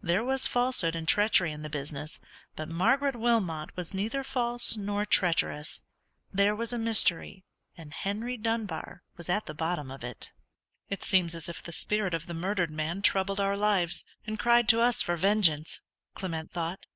[0.00, 2.20] There was falsehood and treachery in the business,
[2.54, 5.82] but Margaret Wilmot was neither false nor treacherous.
[6.32, 7.42] There was a mystery,
[7.76, 10.32] and Henry Dunbar was at the bottom of it.
[10.88, 14.68] "It seems as if the spirit of the murdered man troubled our lives, and cried
[14.68, 15.80] to us for vengeance,"
[16.14, 16.86] Clement thought.